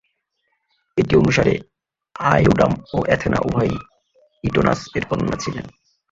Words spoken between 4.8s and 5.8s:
এর কন্যা ছিলেন।